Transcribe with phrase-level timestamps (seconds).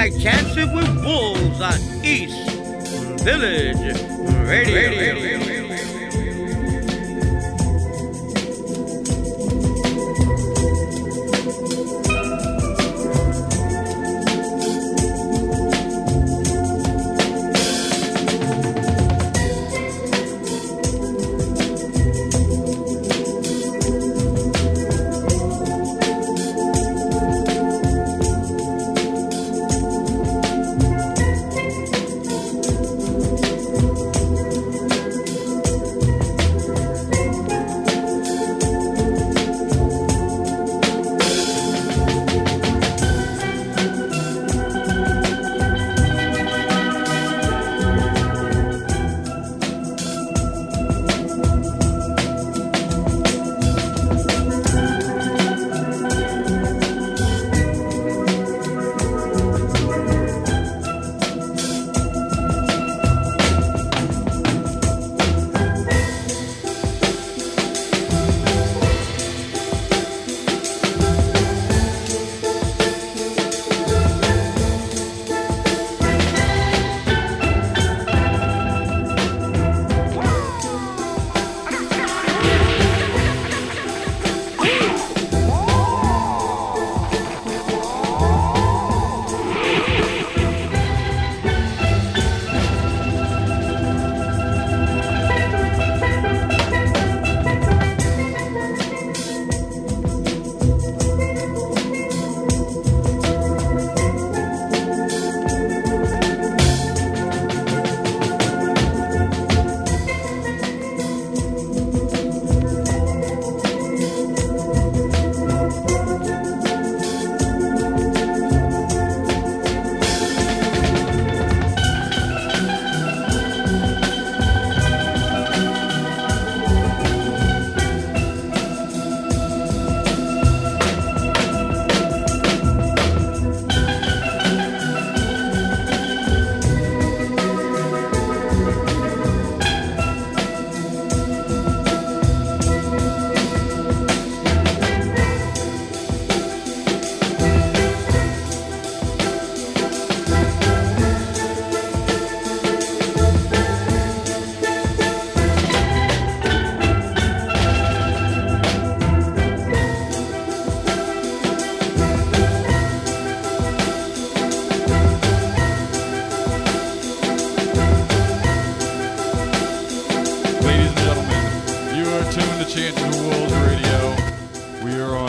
[0.00, 2.50] like chances with wolves on East
[3.22, 3.76] Village
[4.48, 4.74] Radio.
[4.74, 5.49] Radio.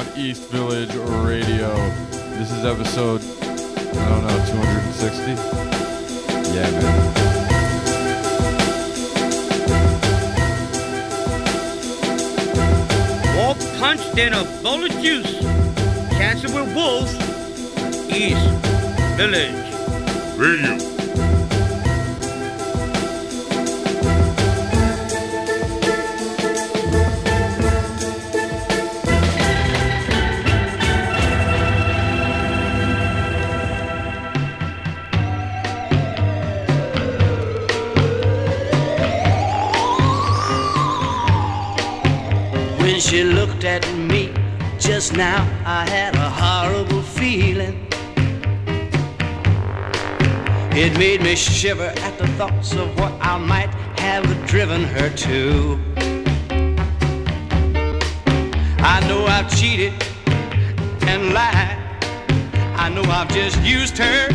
[0.01, 0.93] on East Village
[1.25, 1.73] Radio.
[2.37, 5.31] This is episode, I don't know, 260?
[6.53, 7.17] Yeah, man.
[13.79, 15.39] punched in a bowl of juice.
[16.11, 17.13] Dancing with wolves.
[18.09, 18.47] East
[19.17, 19.73] Village.
[20.37, 20.90] Radio.
[51.61, 53.69] Shiver at the thoughts of what I might
[53.99, 55.79] have driven her to.
[58.79, 59.93] I know I've cheated
[61.01, 61.77] and lied.
[62.77, 64.27] I know I've just used her.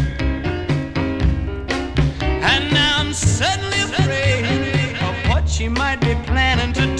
[2.20, 6.95] And now I'm suddenly afraid of what she might be planning to do.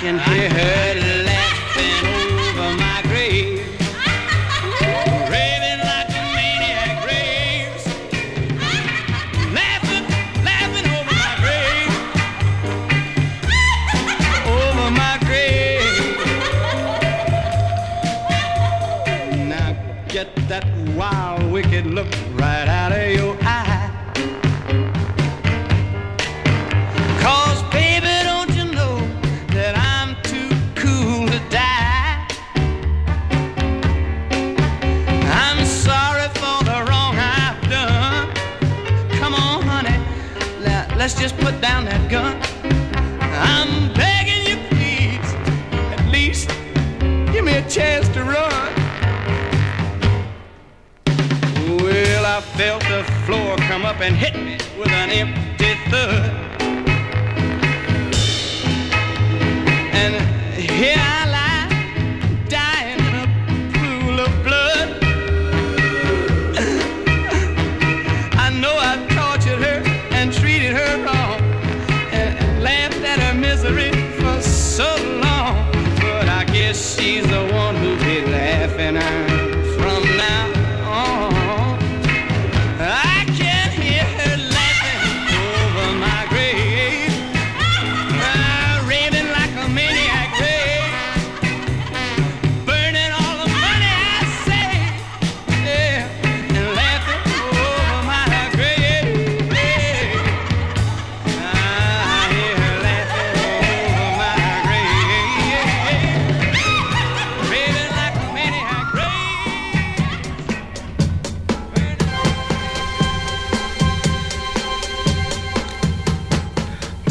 [0.00, 1.07] Can hear her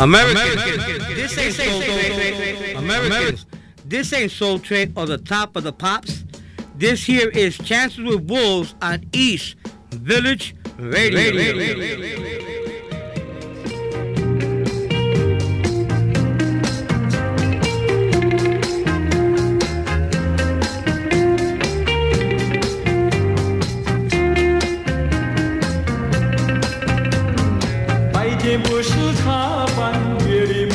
[0.08, 2.78] Americans, Americans this ain't Soul Train.
[2.78, 3.46] Americans,
[3.86, 4.60] this ain't Soul
[4.96, 6.24] or the top of the pops.
[6.76, 9.56] This here is Chances with Wolves on East
[9.92, 10.56] Village.
[10.78, 11.36] Radio.
[11.36, 11.58] Radio.
[11.58, 11.97] Radio.
[28.78, 29.92] 何时茶半
[30.30, 30.67] 月里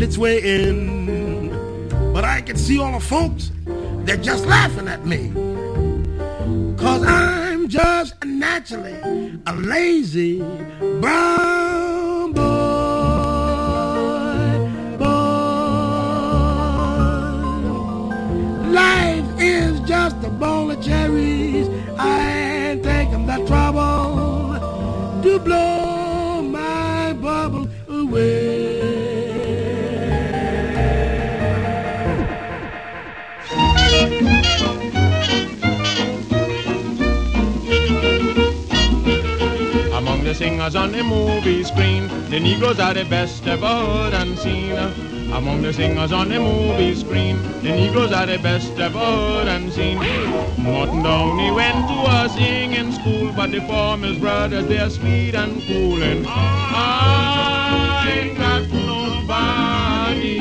[0.00, 1.50] find its way in.
[2.12, 3.50] But I can see all the folks,
[4.04, 5.32] they're just laughing at me.
[6.76, 8.96] Cause I'm just naturally
[9.46, 10.40] a lazy
[11.00, 12.42] brown boy.
[14.98, 15.06] boy.
[18.70, 21.39] Life is just a bowl of cherries.
[40.60, 44.72] Singers on the movie screen, the Negroes are the best ever heard and seen.
[45.32, 49.72] Among the singers on the movie screen, the Negroes are the best ever heard and
[49.72, 49.96] seen.
[50.58, 55.62] Morton Downey went to a singing school, but the four Mills brothers, they're sweet and
[55.66, 56.02] cool.
[56.02, 60.40] And I ain't got nobody,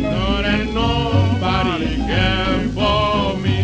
[0.00, 3.57] no, and nobody care for me.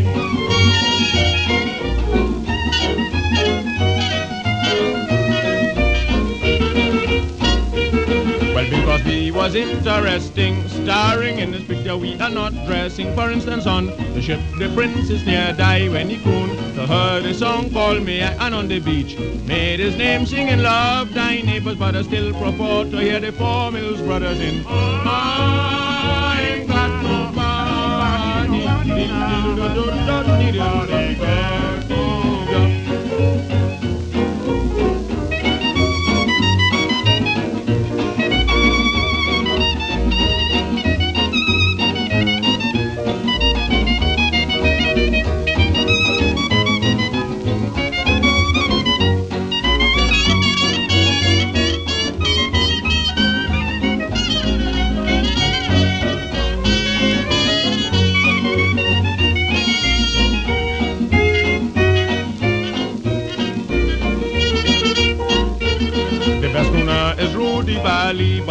[8.84, 13.14] Because he was interesting, starring in this picture, we are not dressing.
[13.14, 16.52] For instance, on the ship, the prince is near die when he crooned.
[16.74, 21.14] To heard a song called Me and on the beach, made his name singing Love
[21.14, 26.68] Thy Neighbors, but I still prefer to hear the Four Mills Brothers in I ain't
[26.68, 27.44] got nobody.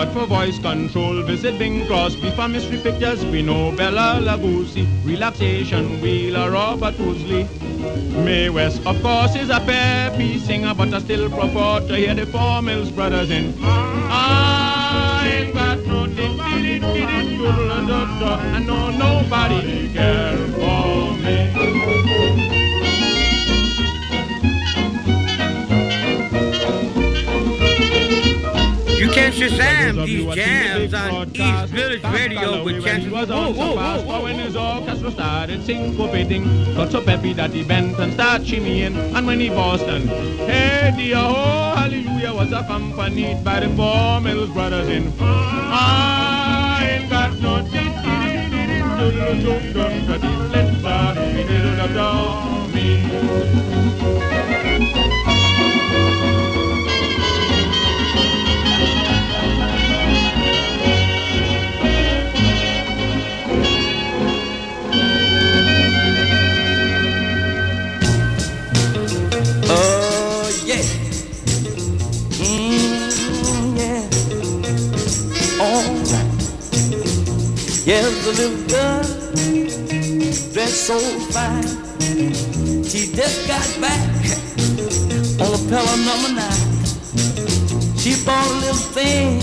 [0.03, 2.29] But for voice control, visit Bing Crosby.
[2.31, 4.85] For mystery pictures, we know Bela Lugosi.
[5.05, 7.47] Relaxation, Wheeler, Robert Woolsey.
[8.25, 12.25] Mae West, of course, is a peppy singer, but I still prefer to hear the
[12.25, 13.53] Four Mills Brothers in.
[13.63, 21.12] I ain't got no nobody, I nobody care for
[29.13, 34.23] You can Shazam these jams on East Village Radio with was Whoa, whoa, whoa, whoa.
[34.23, 38.95] when his orchestra started syncopating, got so peppy that he bent and started shimmying.
[39.13, 44.89] And when he Boston, hey dear, oh hallelujah, was accompanied by the four Mills brothers
[44.89, 45.13] in.
[45.19, 47.61] I ain't got no
[52.73, 53.03] me.
[55.15, 55.32] Oh,
[72.39, 72.93] Mm.
[75.61, 76.31] All right.
[77.85, 79.03] Here's the little girl
[80.53, 80.99] dressed so
[81.31, 81.63] fine.
[82.83, 84.01] She just got back
[85.41, 86.62] on a pillow number nine.
[88.03, 89.39] She bought a little thing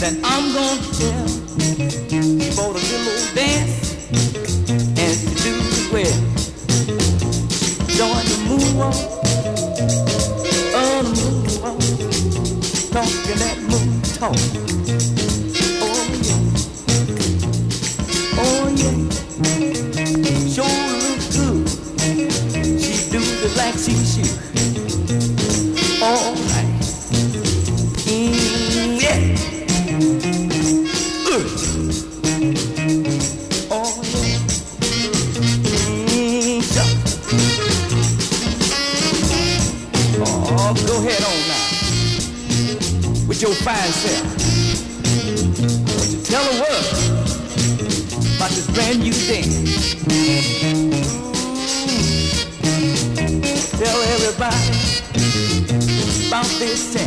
[0.00, 1.28] that I'm gonna tell.
[2.08, 3.92] She bought a little dance
[4.96, 6.18] and she do it well.
[7.92, 9.00] Join the moonwalk,
[10.72, 11.80] oh the moonwalk,
[12.90, 14.85] talking that moon talk.
[56.58, 57.05] This dance.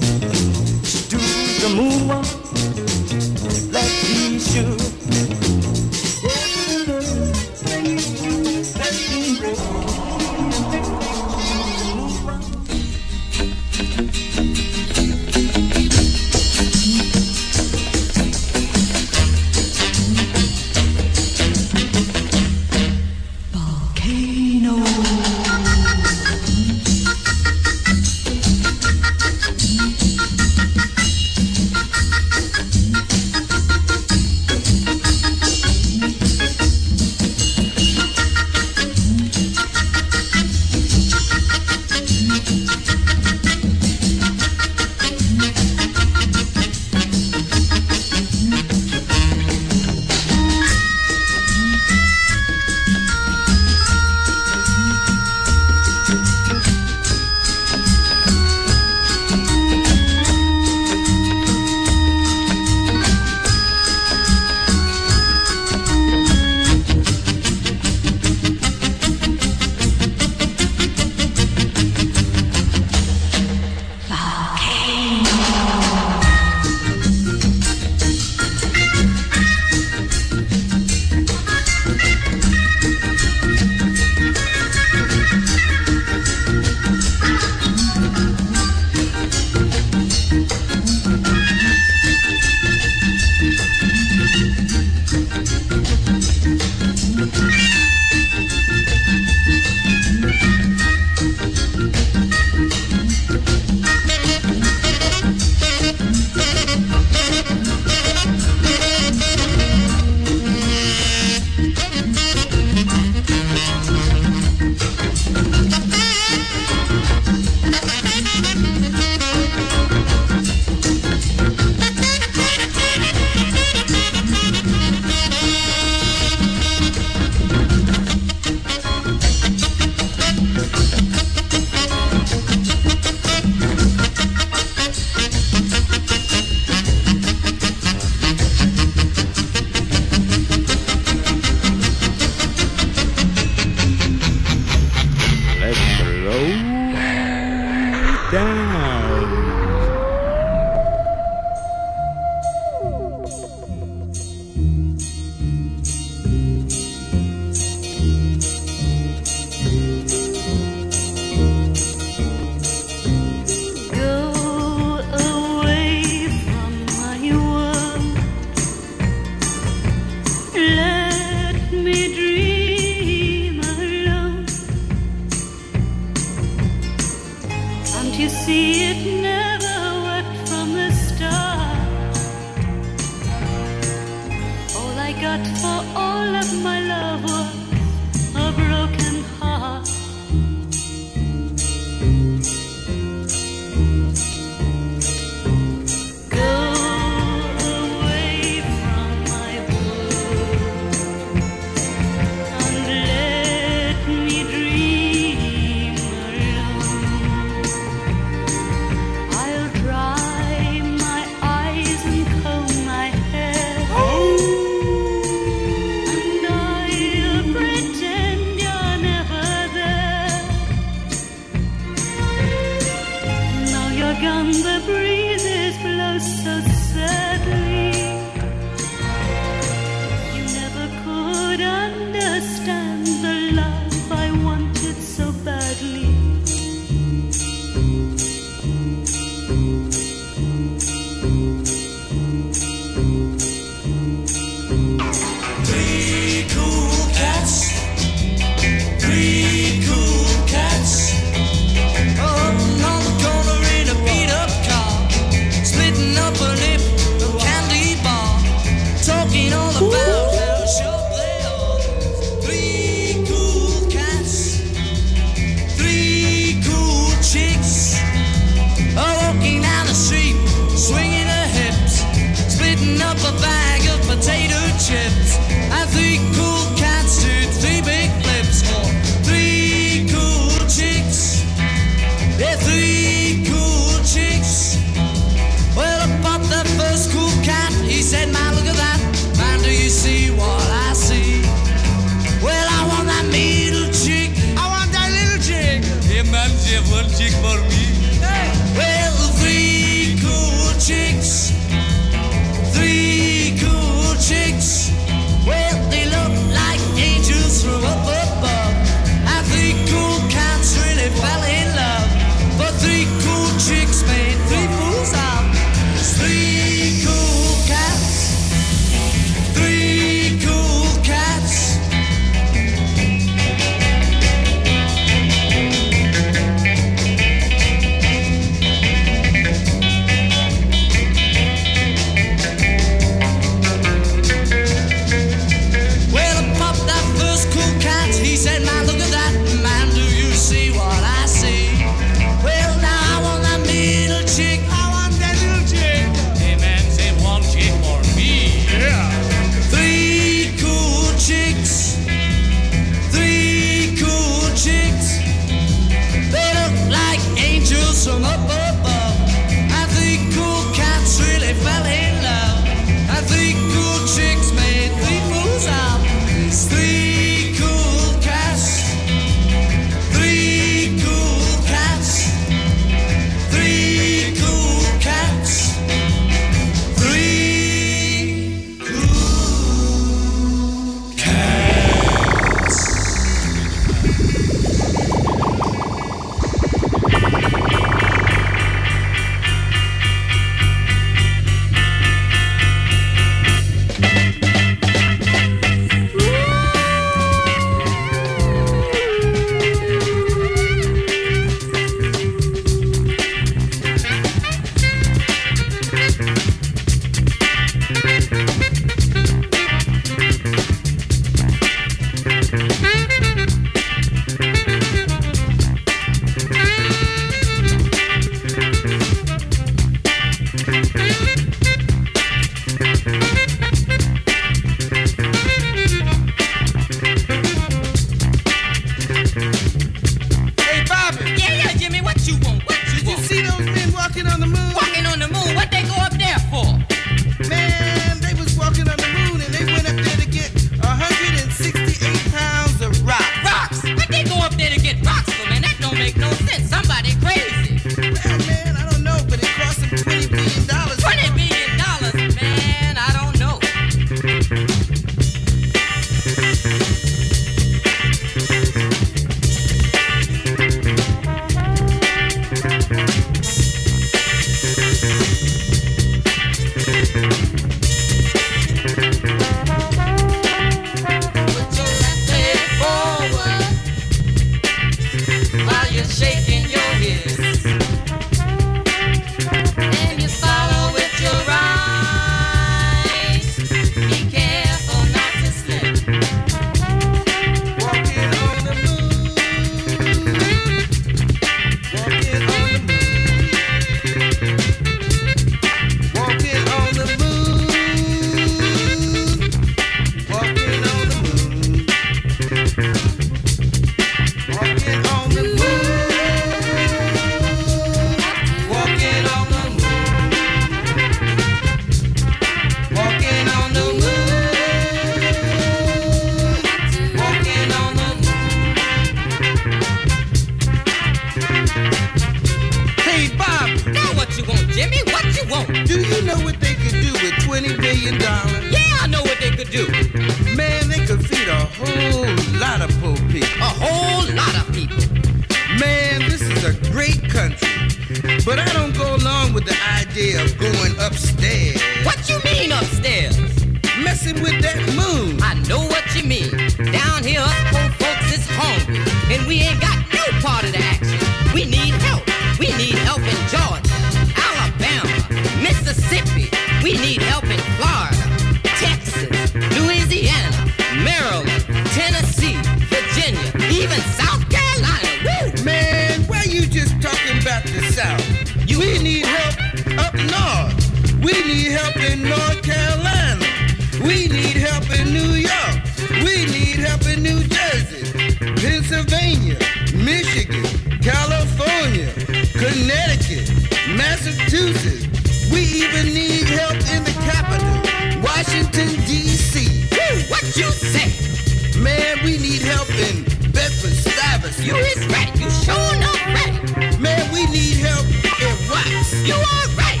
[594.64, 595.38] you is ready.
[595.40, 596.98] You sure not ready.
[596.98, 598.86] Man, we need help in what?
[599.24, 600.00] You are right.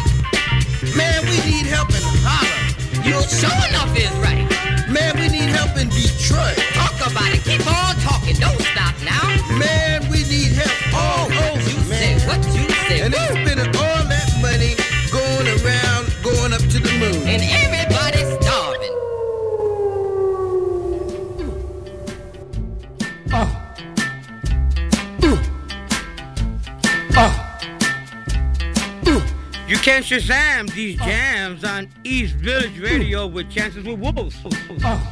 [0.96, 3.04] Man, we need help in Harlem.
[3.04, 4.46] You sure enough is right.
[4.90, 6.69] Man, we need help in Detroit.
[30.10, 34.36] Shazam these jams on East Village Radio with Chances with Wolves.
[34.82, 35.09] Oh.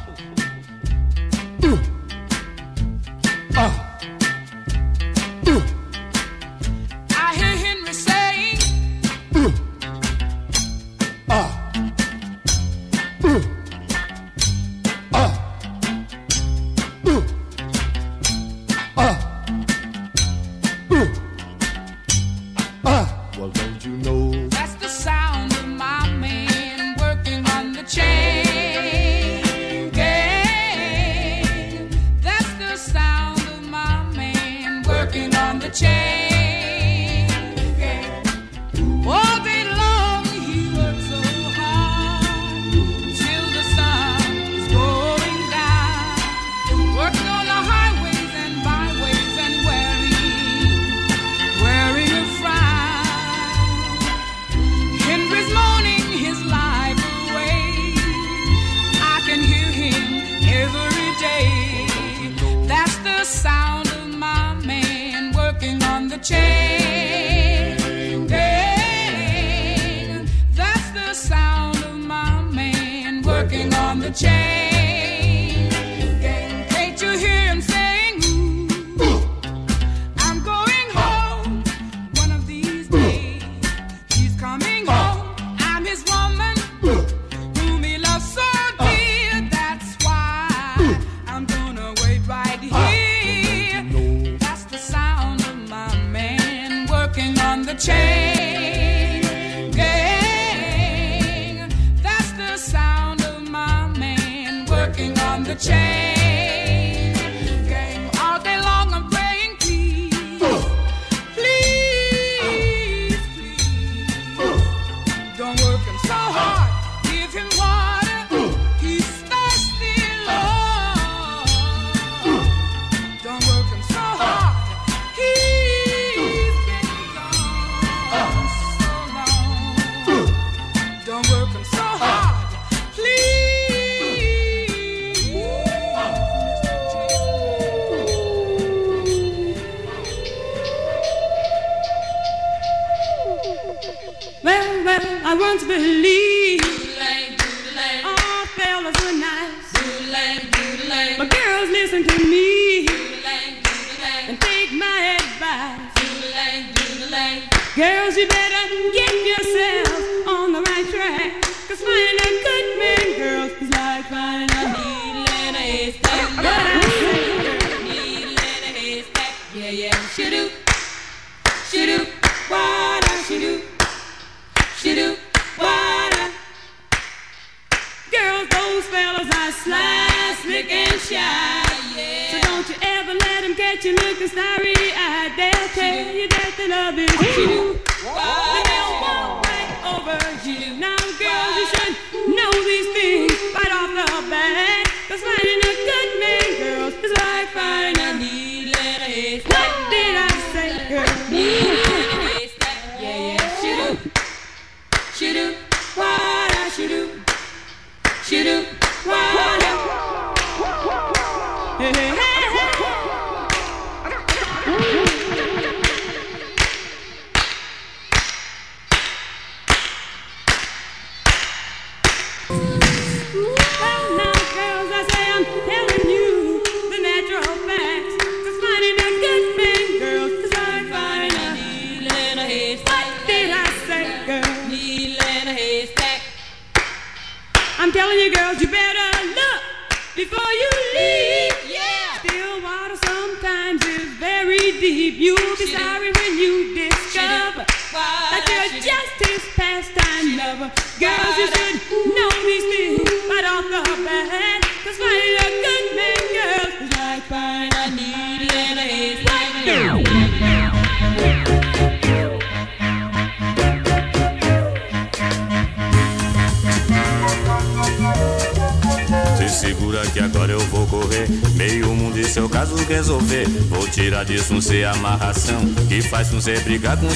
[161.69, 162.38] Cause mine and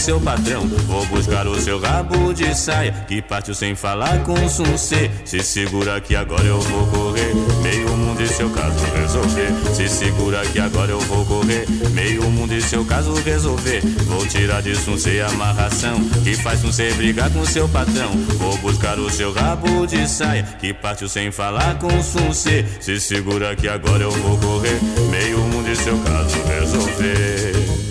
[0.04, 0.68] seu patrão.
[0.86, 2.92] Vou buscar o seu rabo de saia.
[3.08, 5.10] Que partiu sem falar com um C.
[5.24, 7.34] Se segura que agora eu vou correr.
[7.62, 9.54] Meio mundo e seu caso resolver.
[9.74, 11.66] Se segura que agora eu vou correr.
[11.92, 13.80] Meio mundo e seu caso resolver.
[14.06, 16.04] Vou tirar disso um ser amarração.
[16.22, 18.12] Que faz ser brigar com seu patrão.
[18.38, 20.44] Vou buscar o seu rabo de saia.
[20.60, 22.66] Que partiu sem falar com um C.
[22.82, 24.82] Se segura que agora eu vou correr.
[25.10, 27.83] Meio mundo e seu caso resolver.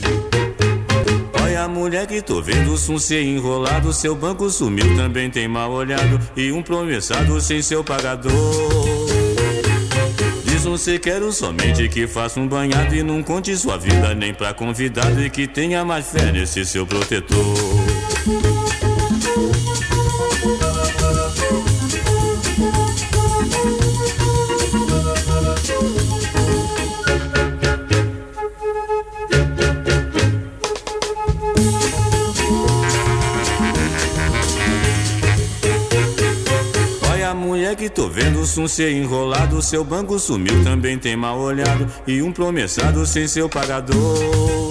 [1.83, 3.93] Mulher que tô vendo um ser enrolado.
[3.93, 6.21] Seu banco sumiu, também tem mal olhado.
[6.37, 8.33] E um promessado sem seu pagador.
[10.45, 14.33] Diz um se quero somente que faça um banhado e não conte sua vida nem
[14.33, 18.62] pra convidado e que tenha mais fé nesse seu protetor.
[38.63, 39.61] Um ser enrolado.
[39.61, 41.87] Seu banco sumiu, também tem mal olhado.
[42.07, 44.62] E um promessado sem seu pagador.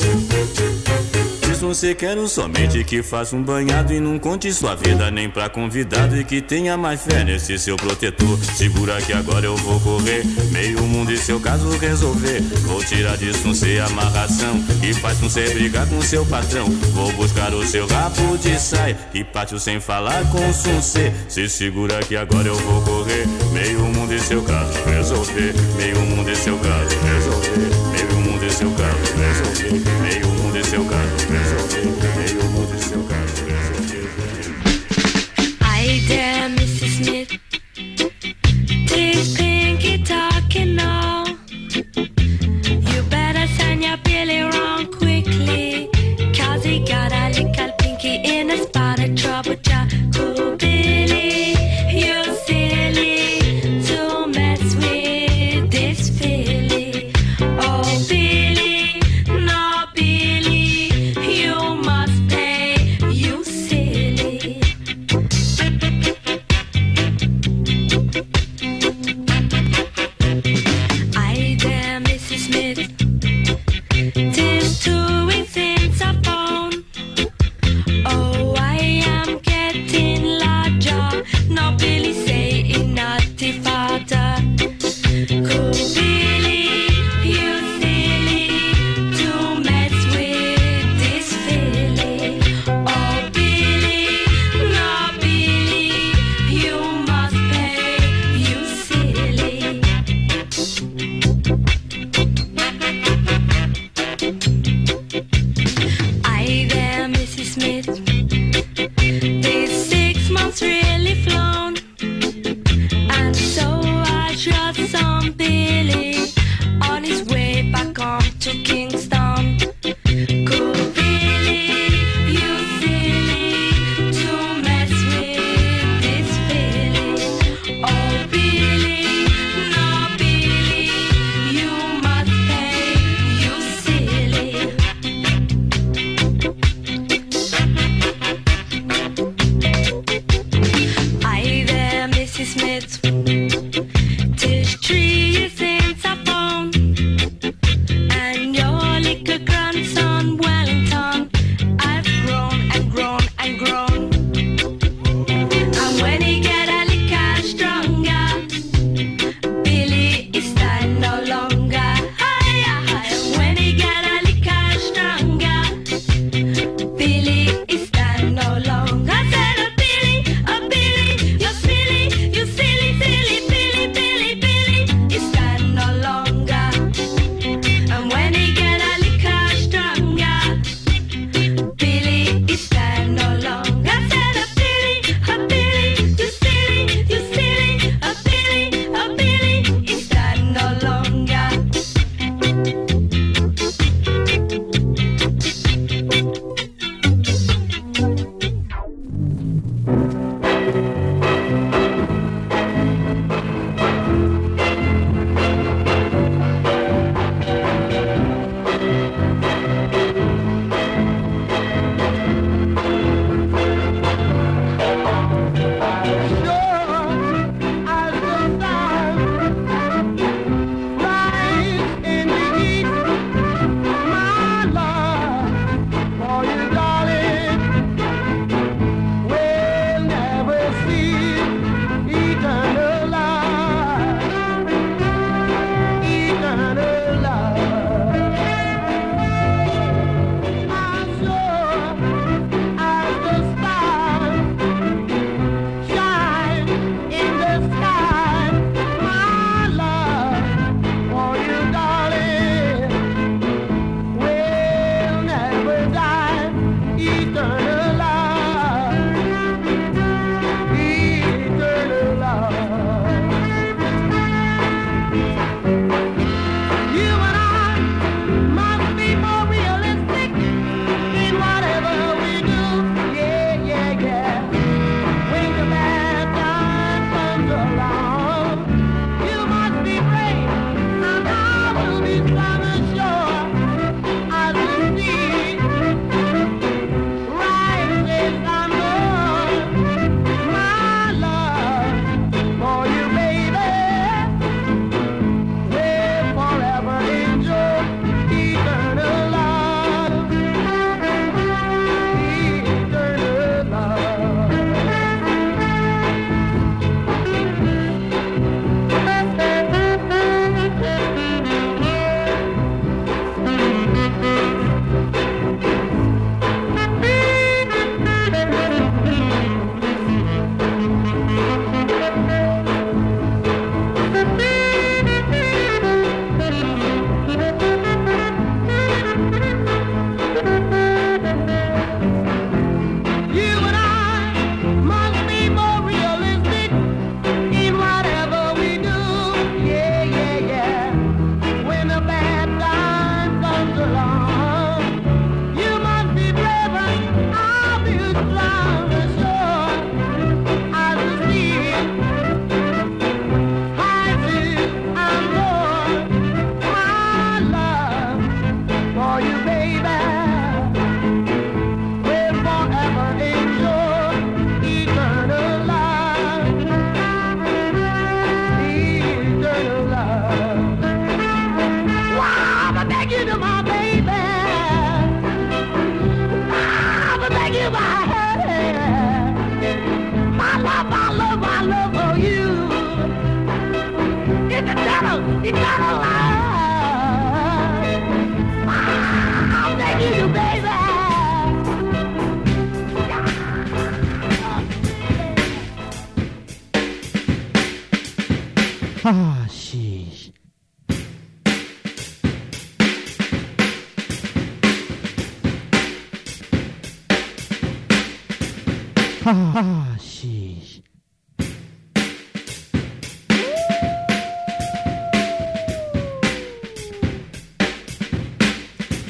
[1.73, 6.15] Se quero somente que faça um banhado e não conte sua vida nem pra convidado
[6.15, 8.37] e que tenha mais fé nesse seu protetor.
[8.55, 12.41] Segura que agora eu vou correr, meio mundo e seu caso resolver.
[12.67, 16.69] Vou tirar disso um ser amarração e faz um ser brigar com seu patrão.
[16.93, 21.11] Vou buscar o seu rabo de saia e pátio sem falar com C.
[21.29, 25.53] Se segura que agora eu vou correr, meio mundo e seu caso resolver.
[25.77, 27.90] Meio mundo e seu caso resolver
[28.61, 30.01] seu canto, resolver.
[30.01, 32.30] meio mundo de seu canto, resolver.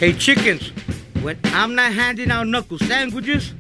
[0.02, 0.70] Hey, chickens,
[1.22, 3.54] when I'm not handing out knuckle sandwiches,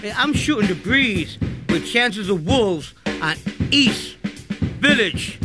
[0.00, 1.38] hey, I'm shooting the breeze
[1.70, 3.34] with chances of wolves on
[3.72, 4.14] East
[4.78, 5.37] Village.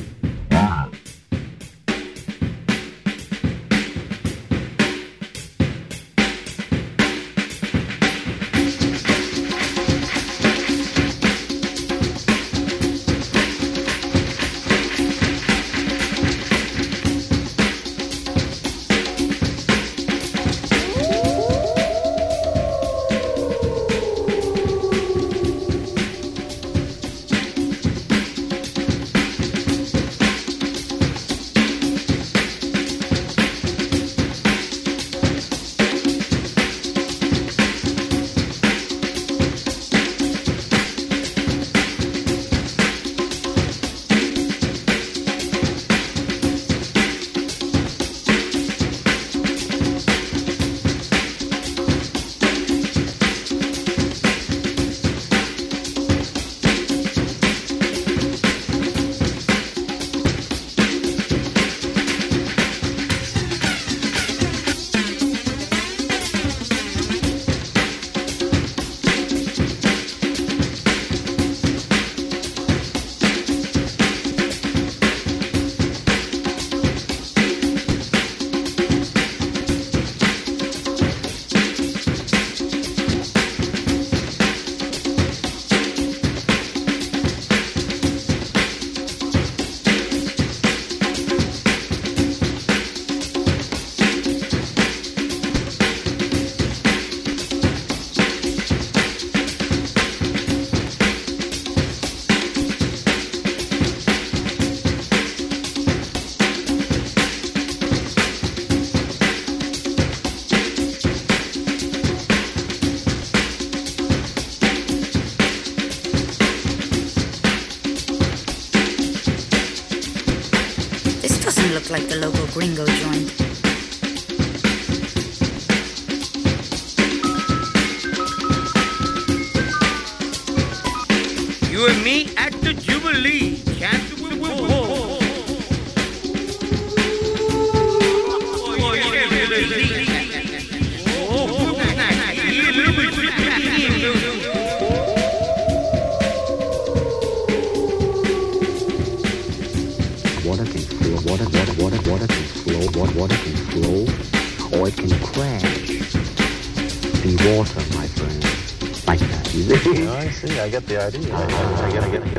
[160.63, 161.35] I get the idea.
[161.35, 162.32] I, get, I get.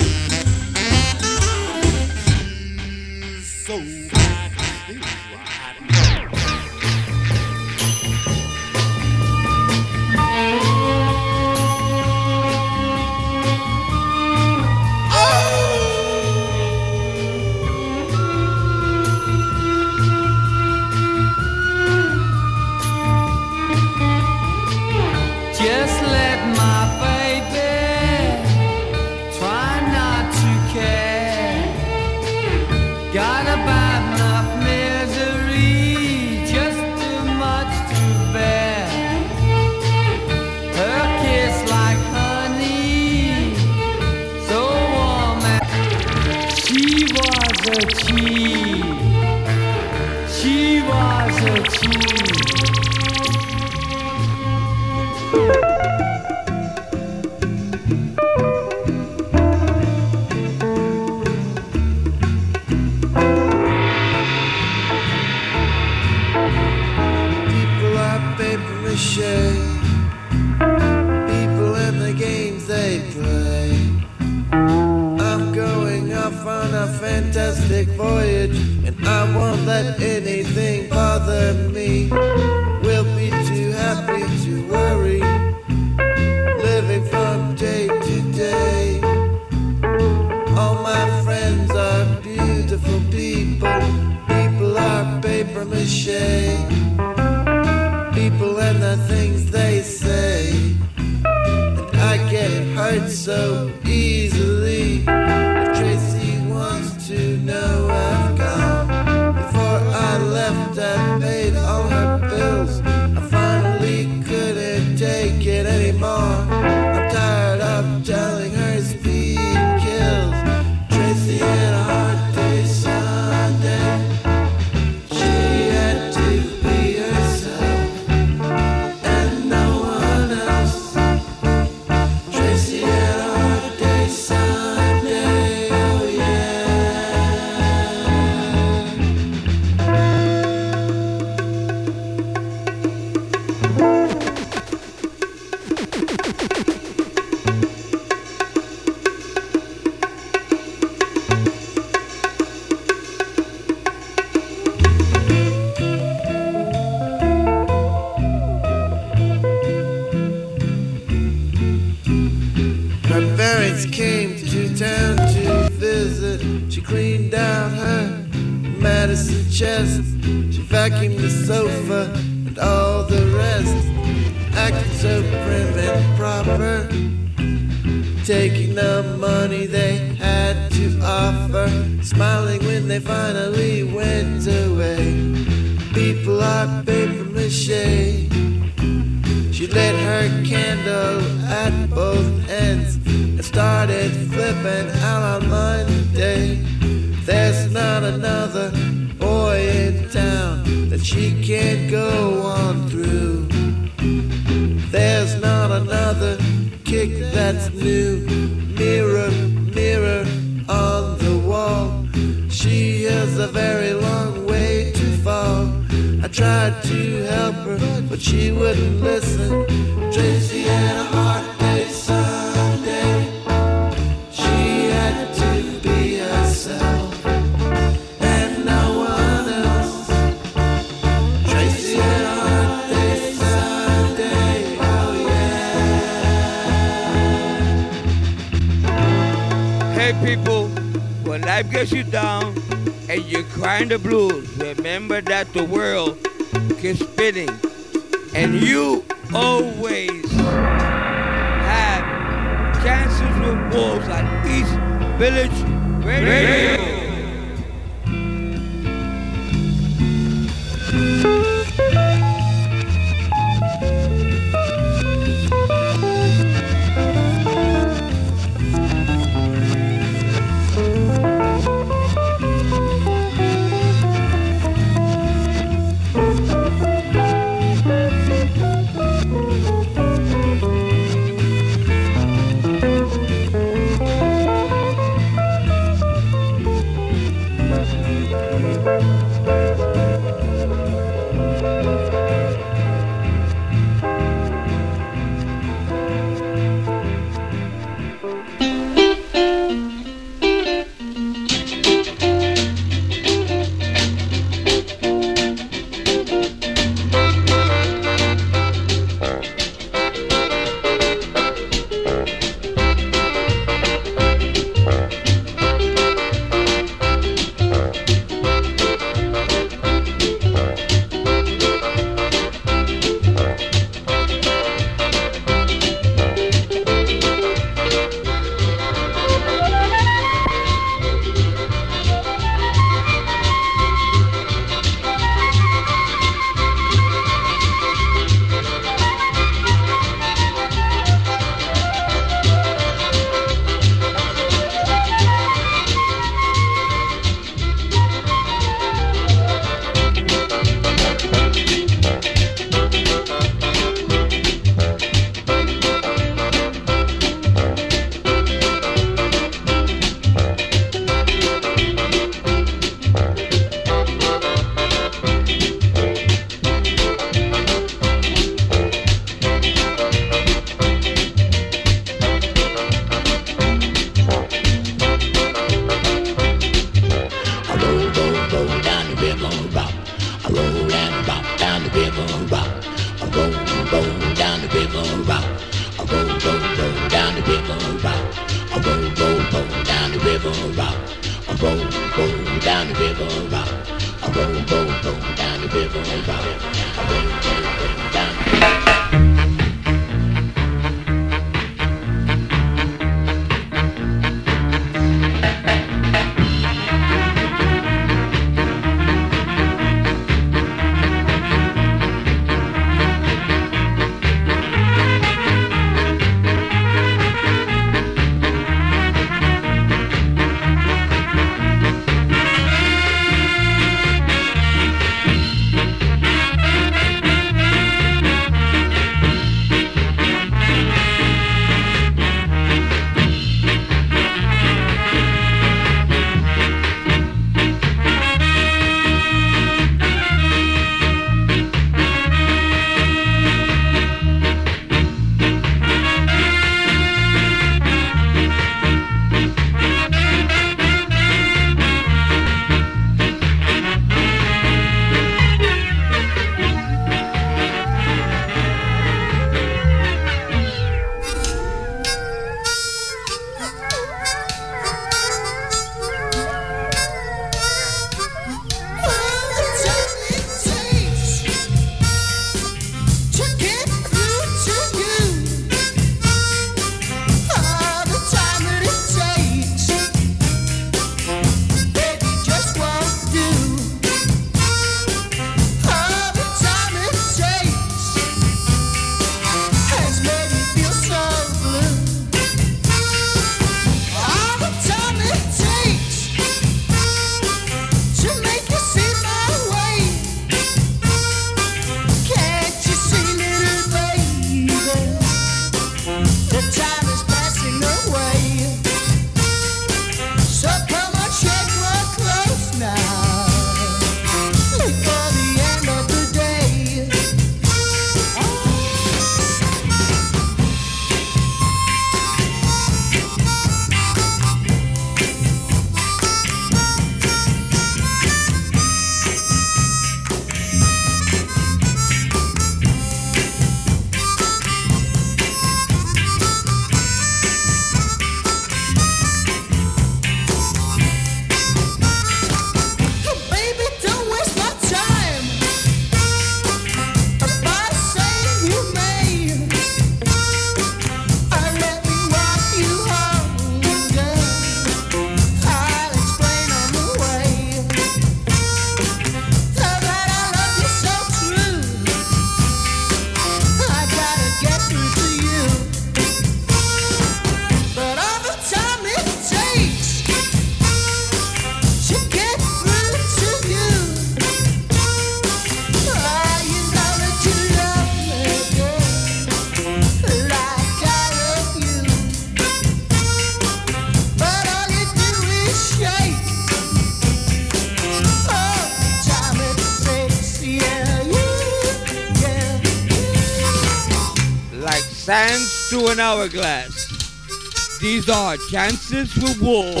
[595.28, 597.98] Dance to an hourglass.
[598.00, 600.00] These are chances with wolves.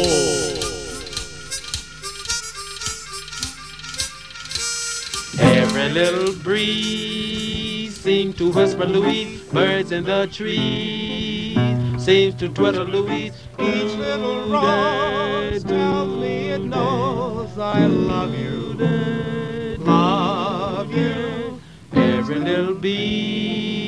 [5.38, 11.58] Every little breeze seems to whisper Louise, birds in the trees
[12.02, 13.34] seems to twitter Louise.
[13.58, 21.60] Each little rose tells me it knows I love you, love you.
[21.92, 23.87] Every little beat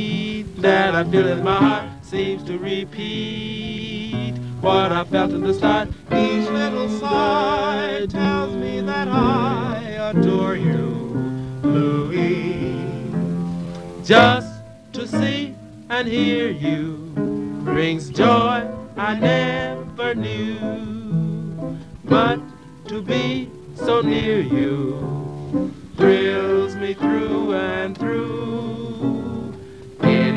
[0.61, 5.88] that I feel in my heart seems to repeat what I felt in the start.
[6.12, 13.14] Each little sigh tells me that I adore you, Louise.
[14.06, 15.54] Just to see
[15.88, 17.12] and hear you
[17.64, 21.78] brings joy I never knew.
[22.04, 22.38] But
[22.88, 28.80] to be so near you thrills me through and through.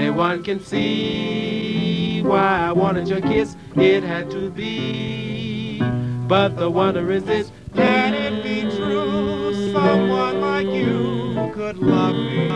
[0.03, 3.55] Anyone can see why I wanted your kiss.
[3.77, 5.79] It had to be.
[6.27, 9.71] But the wonder is this can it be true?
[9.71, 12.49] Someone like you could love me.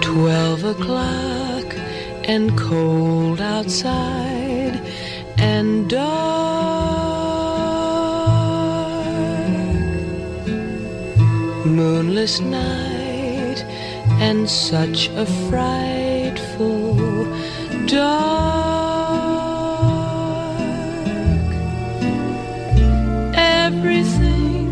[0.00, 1.19] Twelve o'clock
[2.34, 4.80] and cold outside
[5.36, 6.10] and dark.
[11.66, 13.64] Moonless night
[14.26, 16.94] and such a frightful
[17.86, 18.20] dark.
[23.34, 24.68] Everything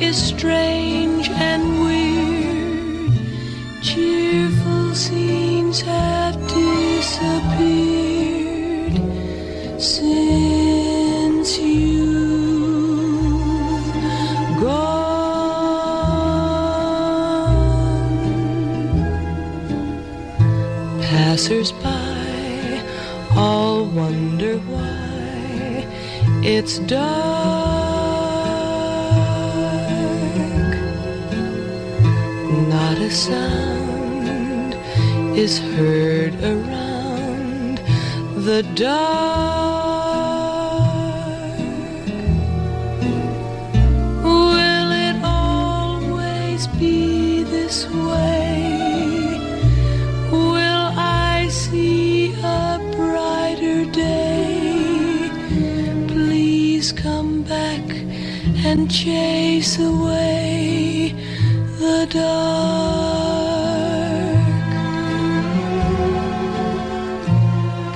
[0.00, 3.12] is strange and weird.
[3.82, 6.25] Cheerful scenes have
[21.46, 22.82] Passers-by
[23.36, 25.86] all wonder why
[26.42, 26.96] it's dark.
[32.68, 34.74] Not a sound
[35.38, 37.78] is heard around
[38.34, 39.85] the dark.
[58.88, 61.14] Chase away
[61.78, 63.36] the dark.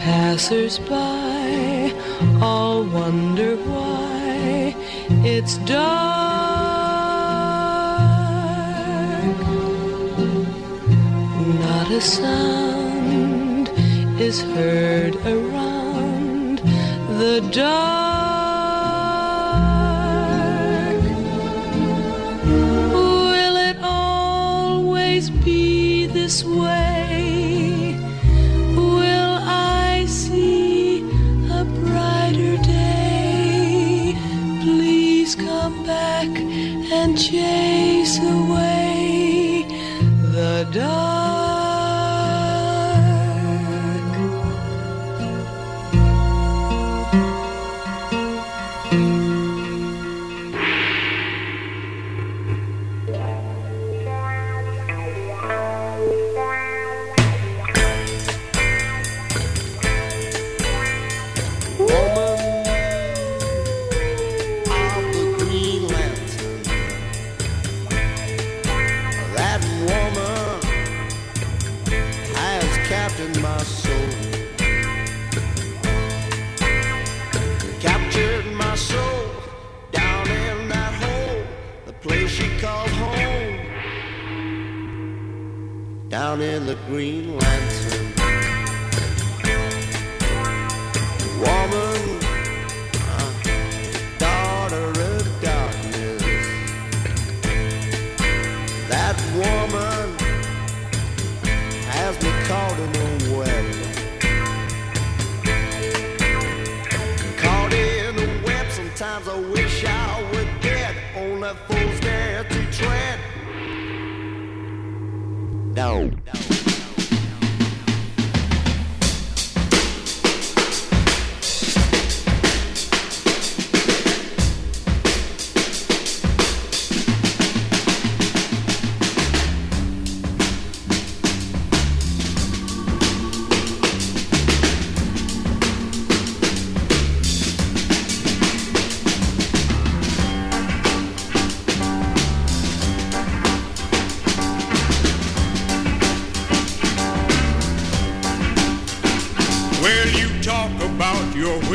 [0.01, 1.93] Passers-by
[2.43, 4.74] all wonder why
[5.24, 5.91] it's dark.
[11.61, 13.68] Not a sound
[14.20, 16.59] is heard around
[17.18, 17.99] the dark.
[26.30, 27.96] This way?
[28.76, 31.00] Will I see
[31.50, 34.14] a brighter day?
[34.62, 36.28] Please come back
[36.98, 39.66] and chase away
[40.32, 41.19] the dark.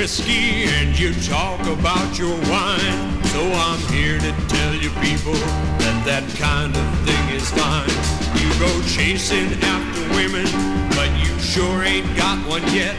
[0.06, 3.24] Whiskey and you talk about your wine.
[3.34, 5.34] So I'm here to tell you people
[5.82, 7.90] that that kind of thing is fine.
[8.38, 10.46] You go chasing after women,
[10.92, 12.96] but you sure ain't got one yet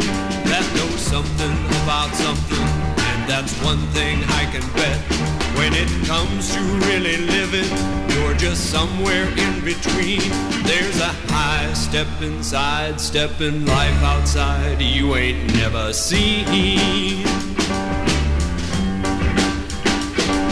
[0.50, 1.54] that knows something
[1.84, 2.66] about something.
[2.98, 5.15] And that's one thing I can bet.
[5.66, 7.68] When it comes to really living,
[8.14, 10.20] you're just somewhere in between.
[10.62, 16.46] There's a high step inside, step in life outside you ain't never seen.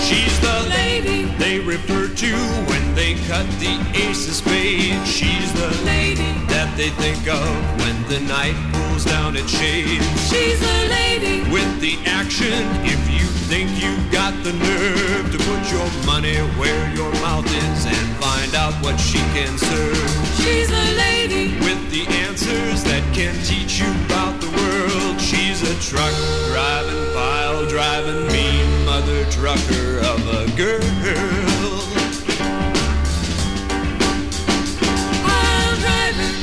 [0.00, 2.36] She's the lady they refer to
[2.66, 5.08] when they cut the ace of spades.
[5.08, 7.48] She's the lady that they think of
[7.78, 10.06] when the night pulls down its shades.
[10.30, 12.52] She's a lady with the action.
[12.84, 17.86] If you think you've got the nerve to put your money where your mouth is
[17.86, 20.10] and find out what she can serve.
[20.38, 25.20] She's a lady with the answers that can teach you about the world.
[25.20, 26.14] She's a truck
[26.52, 31.24] driving, pile driving, mean mother trucker of a girl.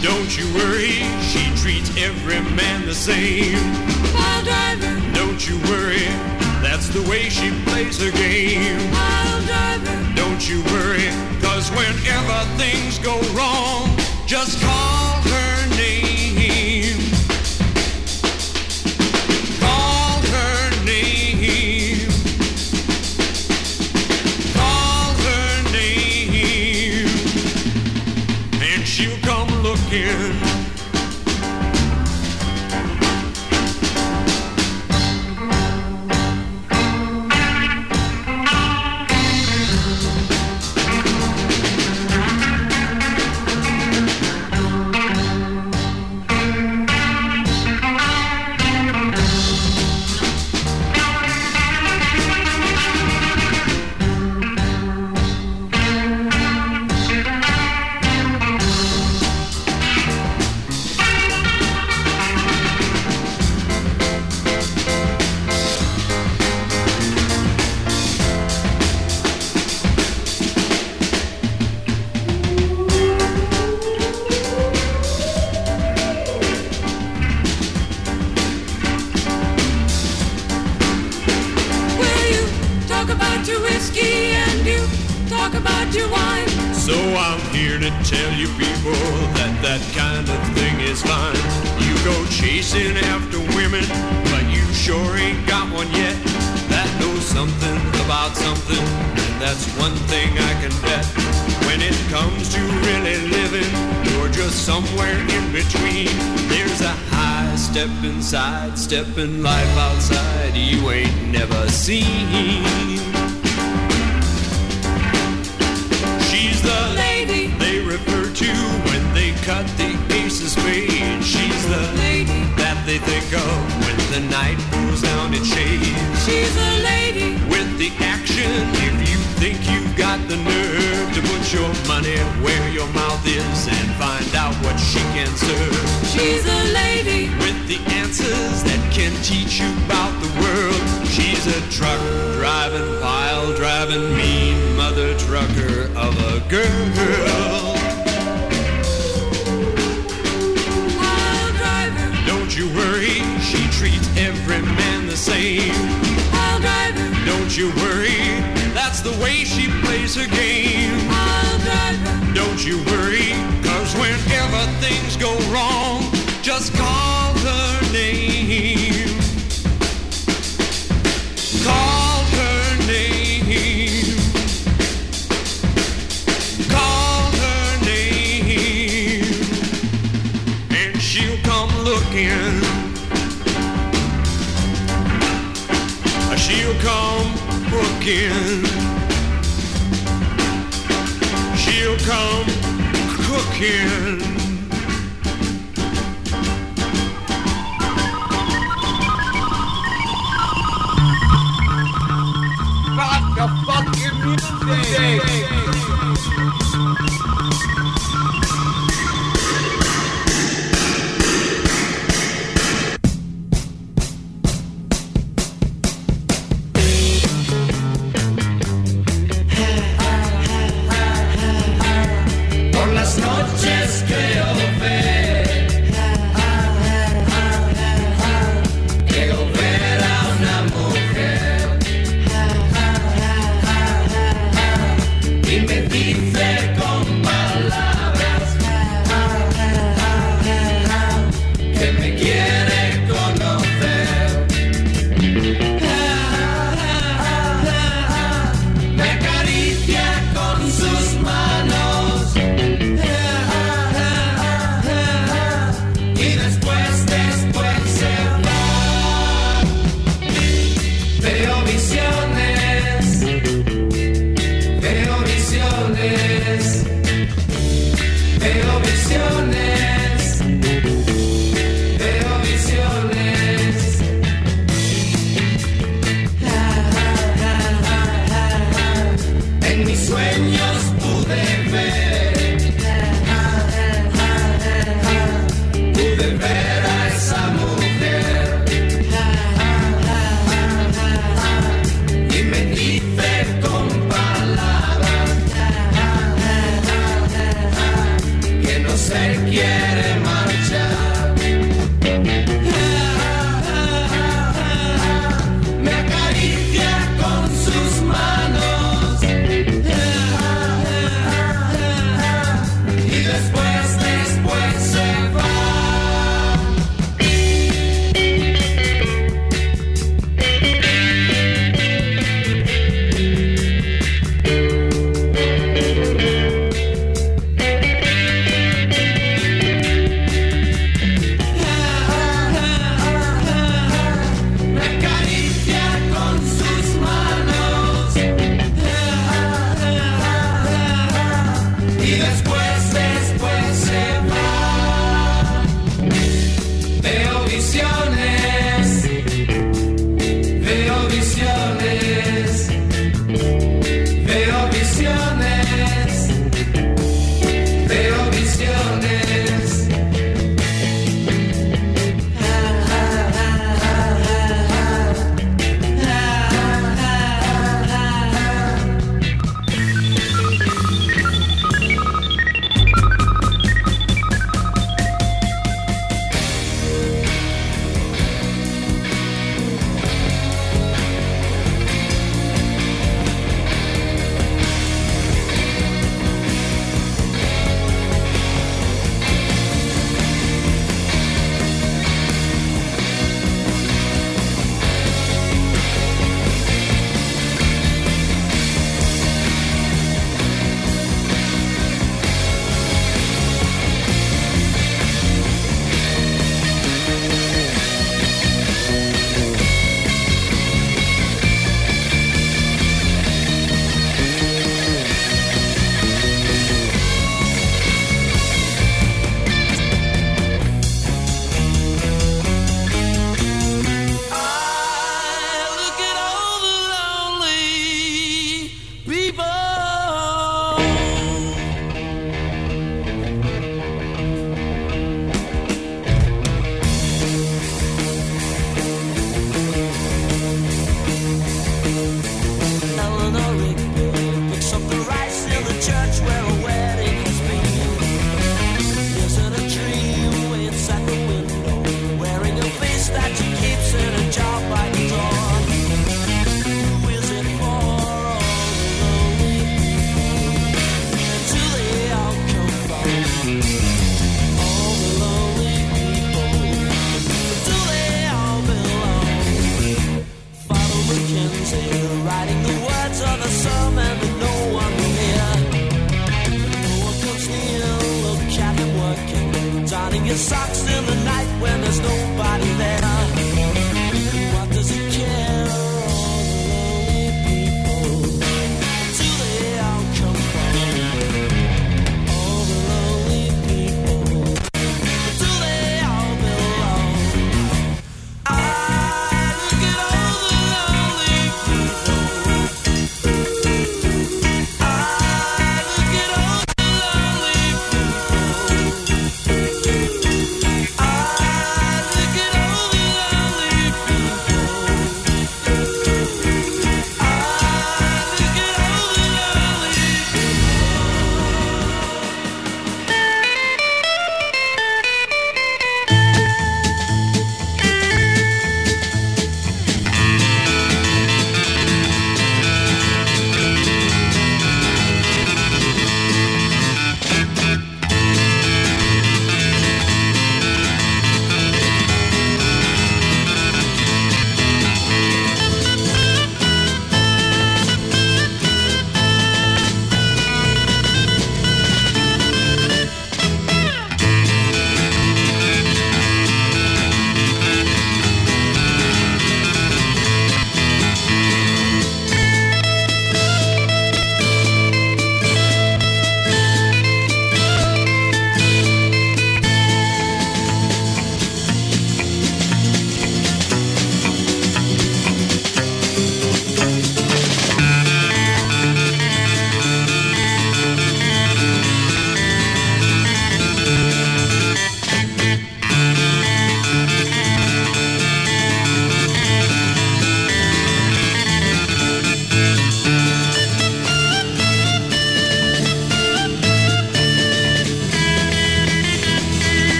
[0.00, 1.07] Don't you worry,
[1.98, 3.58] every man the same.
[4.14, 6.06] pile driver, Don't you worry,
[6.62, 8.78] that's the way she plays her game.
[8.92, 10.14] pile driver.
[10.14, 11.08] Don't you worry,
[11.42, 13.96] cause whenever things go wrong,
[14.26, 16.98] just call her name.
[19.60, 22.08] Call her name.
[24.54, 27.08] Call her name.
[28.62, 30.57] And she'll come looking.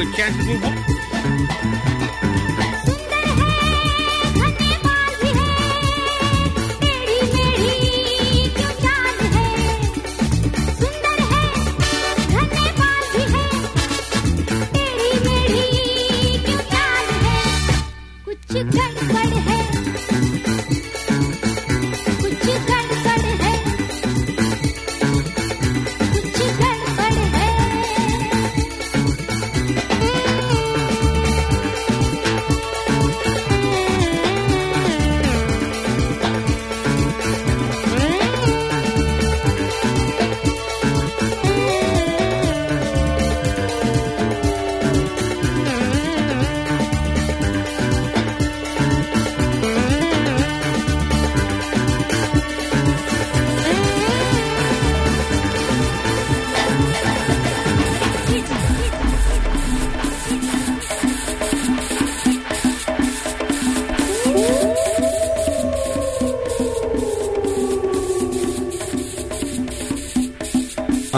[0.00, 0.79] with catches move.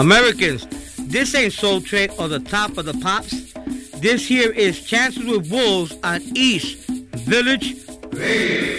[0.03, 0.67] Americans,
[0.97, 3.53] this ain't Soul Train or the top of the pops.
[4.01, 7.77] This here is Chances with Wolves on East Village
[8.11, 8.72] Radio.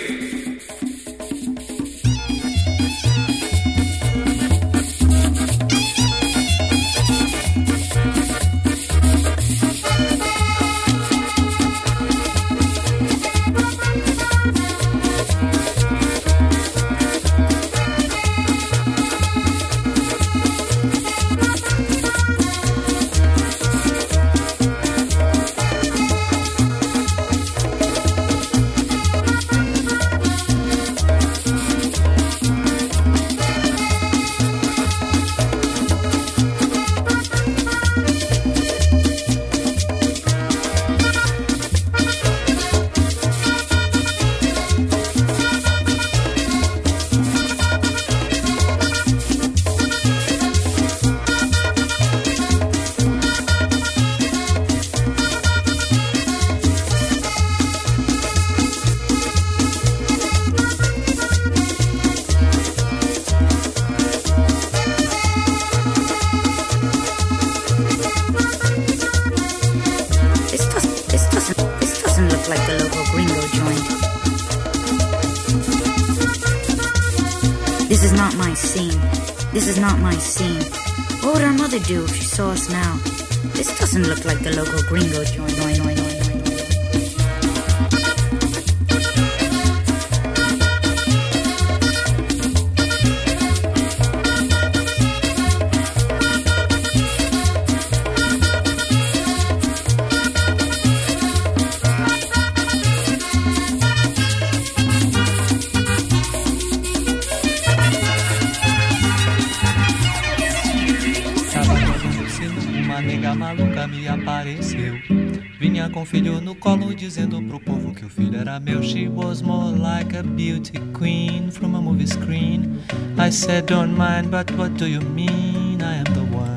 [123.34, 125.82] Said, Don't mind, but what do you mean?
[125.82, 126.56] I am the one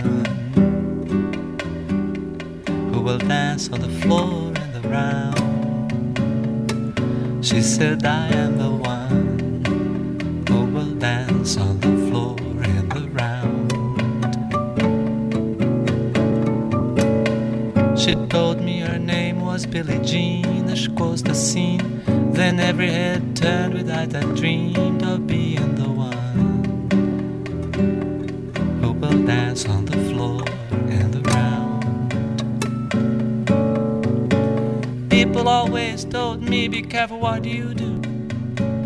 [2.93, 5.35] who will dance on the floor and the round.
[7.43, 8.46] She said, I am
[29.57, 30.43] dance on the floor
[30.89, 31.79] and around.
[35.09, 37.99] People always told me, be careful what you do.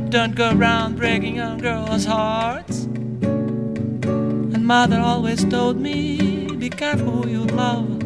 [0.09, 2.85] Don't go around breaking young girls' hearts.
[4.53, 7.99] And mother always told me, be careful who you love.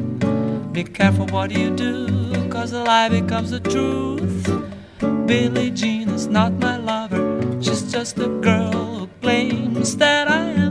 [0.74, 4.50] Be careful what you do, cause the lie becomes the truth.
[5.28, 10.65] Billie Jean is not my lover, she's just a girl who claims that I am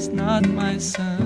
[0.00, 1.20] is not my son.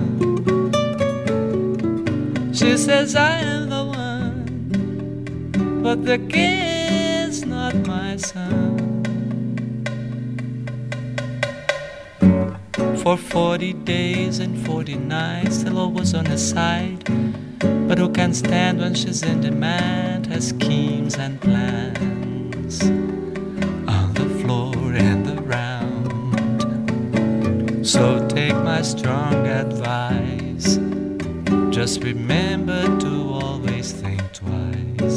[2.53, 4.41] She says I am the one,
[5.81, 8.75] but the kid's not my son.
[13.01, 17.05] For 40 days and 40 nights, the law was on her side.
[17.87, 20.27] But who can stand when she's in demand?
[20.27, 22.81] Her schemes and plans
[23.87, 24.75] on the floor
[25.09, 25.85] and around.
[27.85, 30.77] So take my strong advice.
[31.71, 35.15] Just remember to always think twice.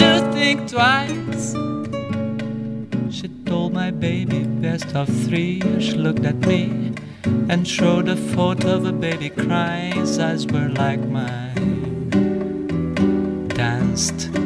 [0.00, 1.46] Do think twice.
[3.10, 5.60] She told my baby best of three.
[5.80, 6.92] She looked at me
[7.48, 9.96] and showed a photo of a baby crying.
[9.96, 12.10] His eyes were like mine.
[13.48, 14.41] Danced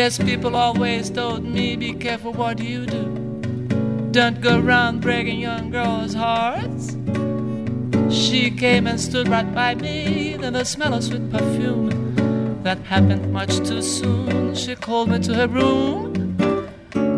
[0.00, 3.04] Yes, people always told me be careful what you do.
[4.12, 6.96] Don't go around breaking young girls' hearts.
[8.08, 12.14] She came and stood right by me, then the smell of sweet perfume
[12.62, 14.54] that happened much too soon.
[14.54, 16.34] She called me to her room.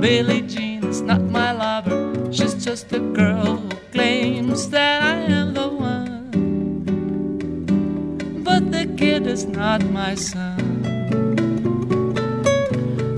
[0.00, 5.54] Billie Jean is not my lover, she's just a girl who claims that I am
[5.54, 6.32] the one.
[8.42, 10.71] But the kid is not my son.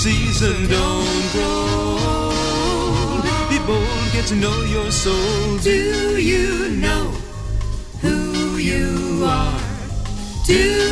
[0.00, 1.98] Season, don't grow.
[3.50, 5.58] Be bold, get to know your soul.
[5.58, 7.04] Do you know
[8.00, 9.60] who you are?
[10.46, 10.89] Do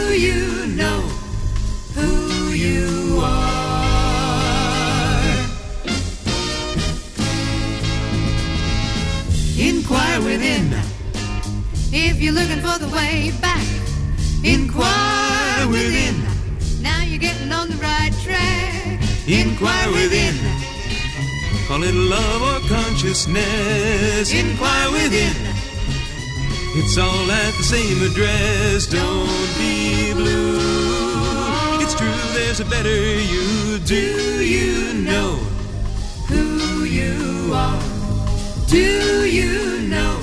[19.60, 20.36] Inquire within.
[21.66, 24.32] Call it love or consciousness.
[24.32, 25.34] Inquire within.
[26.76, 28.86] It's all at the same address.
[28.86, 30.60] Don't be blue.
[31.82, 33.80] It's true, there's a better you.
[33.80, 35.34] Do you know
[36.28, 37.82] who you are?
[38.68, 40.17] Do you know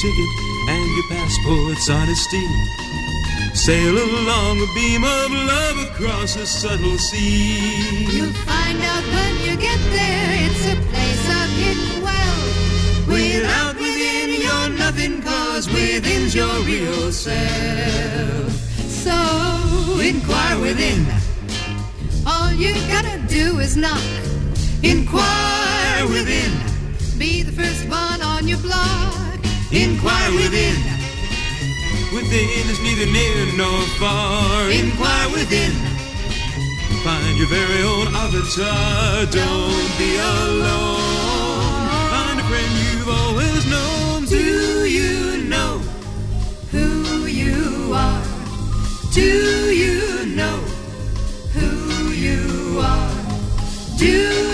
[0.00, 0.30] ticket
[0.68, 2.46] and your passport's honesty.
[3.54, 8.04] Sail along a beam of love across a subtle sea.
[8.12, 13.08] You'll find out when you get there, it's a place of hidden wealth.
[13.08, 18.50] Without within, you're nothing, cause within's your real self.
[19.06, 21.06] so inquire within.
[22.26, 24.02] All you gotta do is knock.
[24.82, 26.52] Inquire within.
[27.18, 29.25] Be the first one on your block.
[29.72, 30.78] Inquire within.
[32.14, 34.70] Within is neither near nor far.
[34.70, 35.72] Inquire within.
[37.02, 39.26] Find your very own avatar.
[39.26, 41.88] Don't be alone.
[42.14, 44.24] Find a friend you've always known.
[44.26, 45.78] Do you know
[46.70, 48.22] who you are?
[49.12, 50.58] Do you know
[51.54, 53.10] who you are?
[53.98, 54.45] Do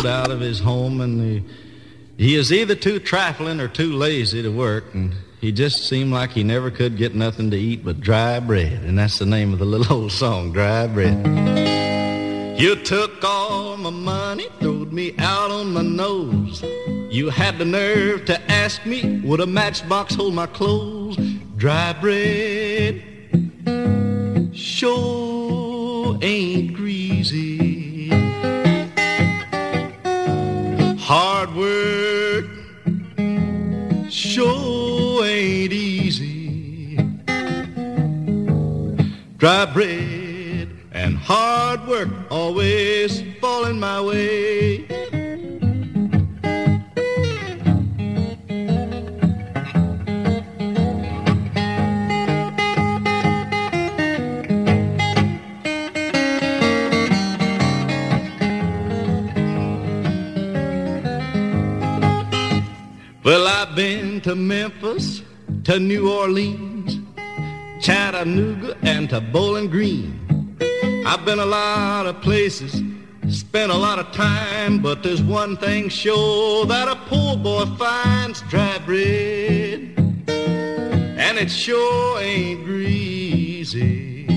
[0.00, 1.44] thrown out of his home, and he,
[2.16, 6.30] he is either too trifling or too lazy to work, and he just seemed like
[6.30, 9.58] he never could get nothing to eat but dry bread, and that's the name of
[9.58, 11.26] the little old song, Dry Bread.
[12.60, 16.62] You took all my money, throwed me out on my nose.
[17.10, 21.16] You had the nerve to ask me, would a matchbox hold my clothes?
[21.56, 23.09] Dry bread
[69.10, 70.56] to Bowling Green.
[71.04, 72.80] I've been a lot of places,
[73.28, 78.40] spent a lot of time, but there's one thing sure that a poor boy finds
[78.42, 79.94] dry bread,
[80.28, 84.28] and it sure ain't greasy.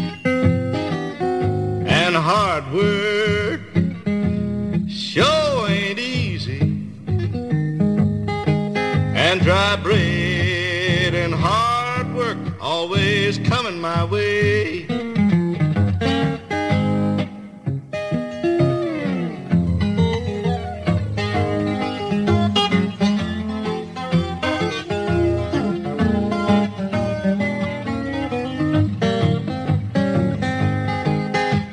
[1.86, 3.62] And hard work
[4.90, 6.62] sure ain't easy.
[9.16, 9.76] And dry
[13.44, 14.86] coming my way.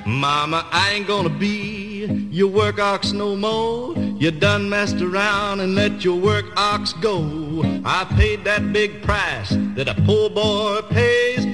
[0.07, 3.95] Mama, I ain't gonna be your work ox no more.
[4.21, 7.63] You done messed around and let your work ox go.
[7.85, 11.45] I paid that big price that a poor boy pays,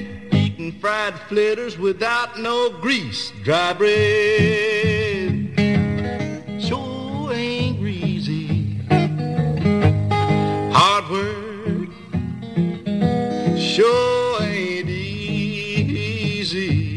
[0.79, 3.89] fried flitters without no grease, dry bread.
[6.61, 8.79] Sure ain't greasy.
[10.71, 11.89] Hard work
[13.57, 16.95] sure ain't easy.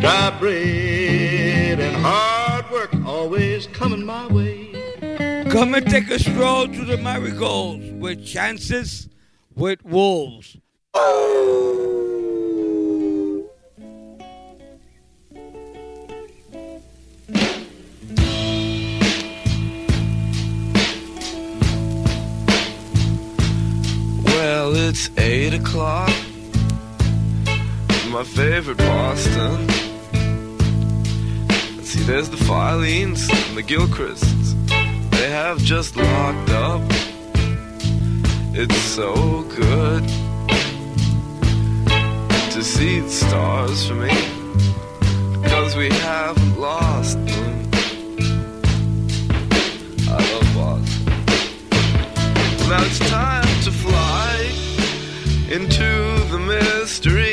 [0.00, 4.72] Dry bread and hard work always coming my way.
[5.50, 9.08] Come and take a stroll through the marigolds with chances
[9.54, 10.56] with wolves.
[10.94, 12.31] Well,
[24.92, 26.12] it's eight o'clock.
[28.10, 29.66] My favorite Boston.
[31.82, 34.52] See, there's the Filenes and the Gilchrists.
[35.12, 36.82] They have just locked up.
[38.54, 40.04] It's so good
[42.54, 44.14] to see the stars for me.
[45.42, 47.70] Because we haven't lost them.
[50.16, 51.06] I love Boston.
[52.68, 53.41] Now it's time
[55.52, 57.31] into the mystery.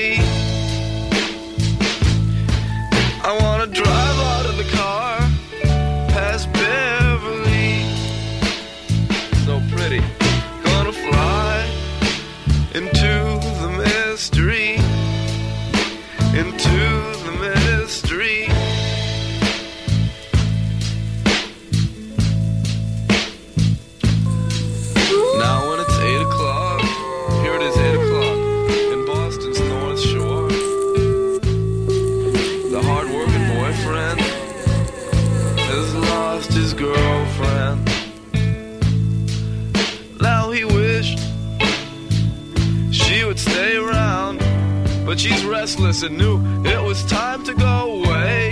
[45.20, 48.52] She's restless and knew it was time to go away.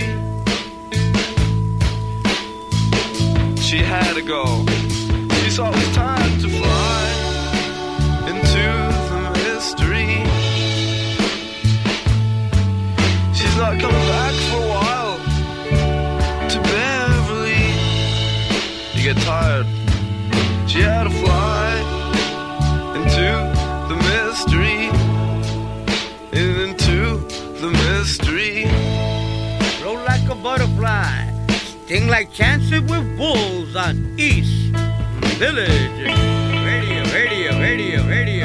[3.56, 4.66] She had to go.
[5.40, 6.17] She saw it was time
[31.88, 34.74] sting like chances with wolves on East
[35.40, 35.70] Village.
[36.68, 38.37] Radio, radio, radio, radio, radio,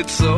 [0.00, 0.37] It's so